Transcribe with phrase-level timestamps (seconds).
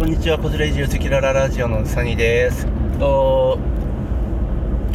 [0.00, 2.66] こんにちは、こちら移住赤裸々ラジオのサニーです。
[2.98, 3.58] と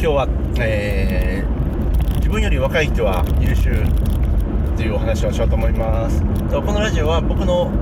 [0.00, 3.70] 日は、えー自分より若い人は優秀
[4.76, 6.22] というお話をしようと思います。
[6.50, 7.72] とこのラジオは僕の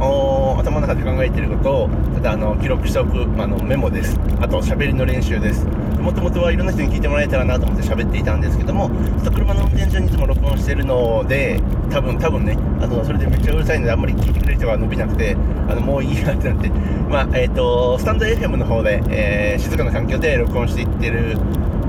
[0.59, 4.17] 頭の中で考えていることをただあの記録しておく、まあ、のメモです。
[4.41, 5.67] あと喋りの練習です。
[6.01, 11.61] もともとはいろんな人に聞いてもらえたらなと思って喋っていたんですけども、ちょっと車の運転中にいつも録音してるので、
[11.91, 15.37] 多分多分ね、あのそれでめっちゃうるさいのであんまり聞いてくれる人が伸びなくて、
[15.69, 16.69] あのもういいやってなって、
[17.09, 21.37] まあえっ、とスタンド FM の方で、えー静かな環境で録音していってる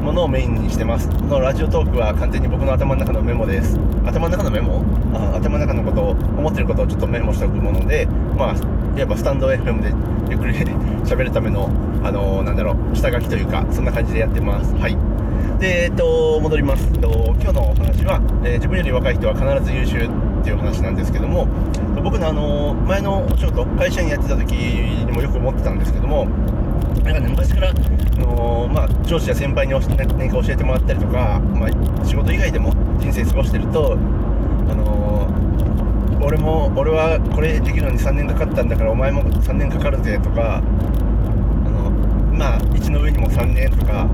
[0.05, 1.09] ものをメインにしてます。
[1.09, 3.75] このラジオトークは完全に僕の頭の中のメモです。
[4.05, 4.83] 頭の中のメモ？
[5.15, 8.05] あ頭の中のことを、思ってることをちょっとメモしておくもので、
[8.37, 8.55] まあ、
[8.95, 9.91] いわばスタンド FM で
[10.29, 10.53] ゆっくり
[11.05, 11.71] 喋るための、
[12.03, 14.75] あのなんだろう、下書きというか、そんな感じでやってます。
[14.75, 14.95] はい。
[15.59, 16.87] で、えっと、戻ります。
[16.93, 17.09] えっと、
[17.41, 21.47] 今日のお話は、えー自分より若い人は必ず優秀っていう話なんですけども、
[22.03, 26.27] 僕のあの、前のお仕事、会社員やってた時にもよく思ってたんですけども、
[27.03, 27.73] なんかね、昔から、あ
[28.19, 35.05] のーまあ、上司や先輩に何か教えてもらったりとか、まあ、仕事以外でも人生過ごしてると、あのー
[36.25, 40.61] 俺も俺はこれできるのに3年かかったんだからお前も3年かかるぜとか、あ
[41.69, 41.91] の
[42.33, 44.05] まあ1の上にも3年とか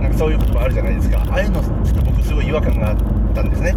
[0.00, 1.24] なんかそういう言葉あるじゃないですか。
[1.28, 2.96] ああいうのちょっと僕すごい違和感があっ
[3.34, 3.74] たんですね。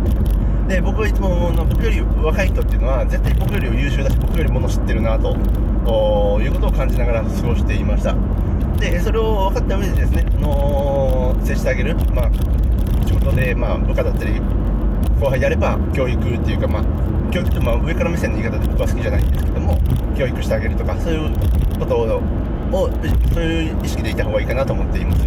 [0.68, 5.36] で僕はいつもの僕より若い人っていうのは絶対僕より優秀だし僕よりもの知ってるなと
[5.86, 8.16] おいうことを感じながら過ごしていました。
[8.82, 12.32] でそれを分かった上でですね、あのー接してあげる、まあ、
[13.06, 14.40] 仕事で、まあ、部下だったり
[15.20, 16.84] 後輩であれば教育っていうか、まあ、
[17.32, 19.78] 教育ってまあ上から目線の言い方で僕は好きじゃないんですけども
[20.18, 21.32] 教育してあげるとかそういう
[21.80, 22.22] ことを
[22.72, 22.90] を
[23.34, 25.24] そういう意識でいた方がいいかなと思っています。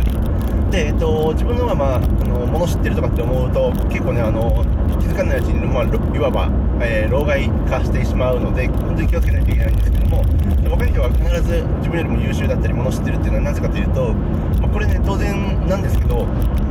[0.71, 4.65] で、えっと、自分のが、まあ、あの物知ってるとかって思うと結構ねあの
[4.99, 6.49] 気づかないうちに、まあ、いわば、
[6.81, 10.25] えー老害化してしまうので本当に気をつけないといけないんですけども
[10.63, 14.13] で若い人は必ず自分よりも優秀だったり物知ってるっていうのはなぜかというと、
[14.61, 16.27] まあ、これね当然なんですけど、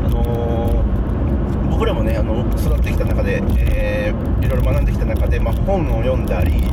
[0.06, 1.04] あのー
[1.72, 6.64] 僕らもねあの育ってきた中で、えーいろいろ学んできた中で、まあ、本を読んだり、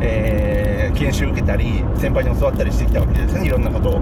[0.00, 4.00] えー研修受けたり先輩に教わったりしてきたわけですねいろんなことを。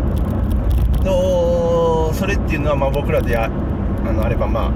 [1.03, 4.73] とそれっていうのはまあ僕らであのあればまあ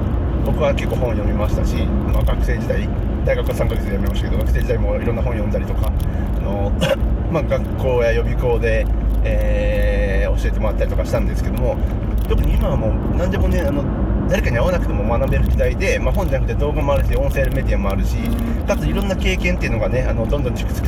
[0.49, 2.89] 僕は結構本読みましたし、まあ、学生時代
[3.25, 6.73] 大学は3ヶ月で辞めましたけど学生時代もいろんな本読んだりとかあの、
[7.31, 8.87] まあ、学校や予備校で、
[9.25, 9.99] えー
[10.39, 11.77] 教えてもらったりとかしたんですけども
[12.29, 13.83] 特に今はもう何でもねあの
[14.29, 18.17] 誰かに会わなくても学べる時代で、まあ、本じゃなくて動画もあるし音声メディアもあるし
[18.67, 20.87] かついろんな経験っていうのがねあのどんどん蓄積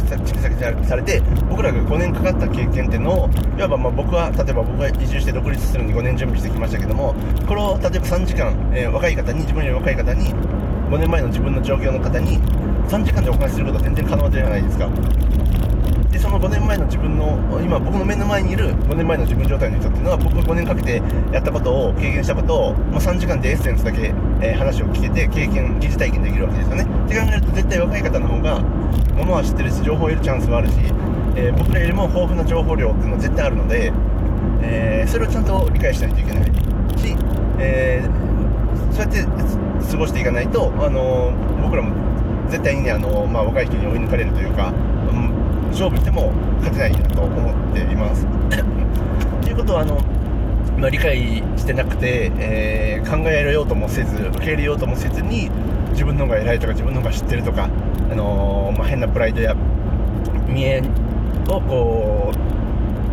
[0.87, 7.15] されて僕らが5年かかった経験っていうのをいわばまあ僕は例えば僕が移住して独立するのに5年準備してきましたけども
[7.49, 10.35] これを例えば3時間、えー若い方に自分より若い方に
[10.91, 12.39] 5年前の自分の状況の方に
[12.89, 14.91] 3時間でお話しすることは全然可能じゃないですか。
[16.11, 26.83] でその5年前の自分の今僕の目の前にいる5年前の自分状態の人っていうのは僕が5年かけてやったことを経験したことを、まあ、3時間でエッセンスだけ、えー話を聞けて経験疑似体験できるわけですよね。
[26.83, 30.75] って考えると絶対若い方の方がものは知ってるし情報を得るチャンスはあるし、
[31.37, 33.93] えー僕らよりも豊富な情報量っていうのは絶対あるので、
[34.63, 36.51] えーそれをちゃんと理解しないといけないし、
[37.59, 38.03] え
[38.91, 39.25] そうやって
[39.91, 41.33] 過ごしていかないと、あの
[41.63, 41.95] 僕らも
[42.51, 44.73] 絶対にね、あのまあ、若い人に追い抜かれるというか、
[45.13, 45.40] うん
[45.71, 48.27] 勝負しても勝てないなと思っています。
[49.43, 49.99] ということはあの、
[50.79, 55.51] まあ、理解してなくて、えー考えようともせず受け入れようともせずに
[55.93, 57.69] 自分の方が偉いとか自分の方が知ってるとか、
[58.11, 59.57] あのーまあ、変なプライドや
[60.47, 60.83] 見栄
[61.49, 62.33] をこ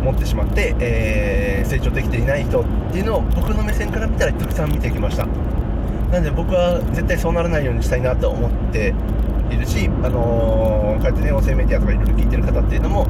[0.00, 5.26] う持ってしまって、えー成長できていない人っていうのを僕の目線から見たらたくさん見てきました
[6.10, 8.94] なので僕は絶対そうならないようにしたいなと思って
[9.50, 13.06] いるし、あのーこうやってね音声メディアとかいろいろ聞いてる方っていうのも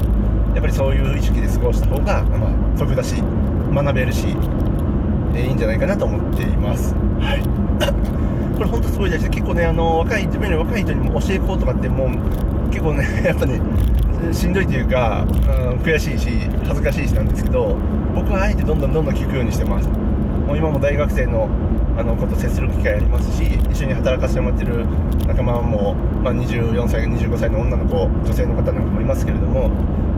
[0.53, 3.15] やっぱりそういう意識で過ごした方が、まあ、得だし
[3.73, 6.93] 学べるし、えーいいんじゃないかなと思っています。
[7.19, 7.43] はい。
[8.57, 13.59] これ本当すごい大事で結構ねあの若い自分より若い人にも教えこうとかってもう結構ね やっぱね
[14.33, 16.29] しんどいというか、うん、悔しいし
[16.65, 17.77] 恥ずかしいしなんですけど
[18.13, 19.89] 僕はあえてどんどんどんどん聞くようにしてます
[20.49, 21.47] もう今も大学生の
[21.95, 24.83] あのこと接する機会ありますし一緒に働かせてもらってる
[25.27, 29.69] 仲間も、まあ、24歳25歳の女の子女性の方なんかもいますけれども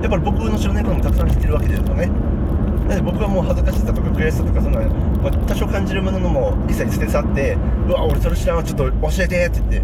[0.02, 2.06] やっぱり僕の知らないこともたくさん知ってるわけですよね。
[2.06, 7.58] なので僕はもう恥ずかしさとか悔しさとかそんな、まあ、多少感じるものも一切捨て去って
[7.90, 9.84] うわ俺それ知らんわちょっと教えてって言っ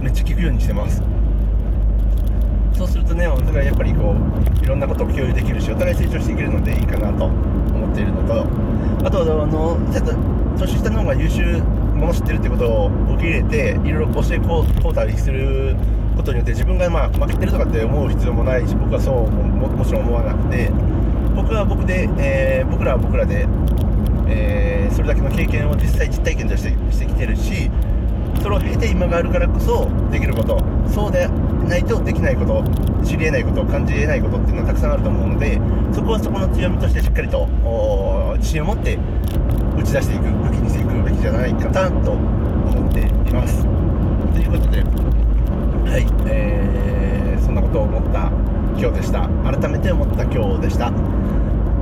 [0.00, 1.02] めっちゃ聞くようにしてます。
[2.78, 7.51] そうするとねお互いやっぱりこういろんなことを共有できるしお互い成長していけるのでいいかなと。
[8.02, 8.46] いるのと
[9.06, 10.14] あとあのちょっと
[10.58, 11.62] 年下の方が優秀
[11.94, 15.76] もの知ってるってことを受け入れていろいろ教えこうこうたりする
[16.16, 20.70] ことによって自分がまあ負けてるとかって思う必要もないし僕はそうももちろん思わなくて
[21.34, 23.46] 僕は僕で、えー、僕らは僕らで、
[24.28, 27.70] えー、それだけの経験を実際実体験としてしてきてるし
[28.42, 30.58] それを経て今があるからこそできること。
[30.88, 31.28] そうで
[31.68, 32.64] ないとできないこと。
[33.04, 33.64] 知り得ないこと。
[33.64, 35.58] 感じ得ないことっていうのはたくさんあると思うので
[35.92, 37.46] そこはそこの強みとしてしっかりと
[38.38, 38.98] 自信を持って
[39.78, 43.62] 打ち出していく武器にしていくべきじゃないかなと思っています。
[43.62, 48.30] ということではい、えー、そんなことを思った
[48.78, 49.28] 今日でした。
[49.44, 50.92] 改めて思った今日でした。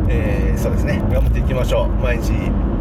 [0.08, 0.98] えー、そうですね。
[1.10, 1.88] 頑張っていきましょう。
[2.02, 2.32] 毎日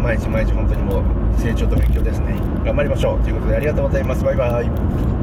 [0.01, 1.03] 毎日毎日本当にもう
[1.37, 2.35] 成長と勉強ですね。
[2.65, 3.19] 頑張りましょう。
[3.21, 4.23] ということでありがとうございます。
[4.23, 5.18] バイバイ。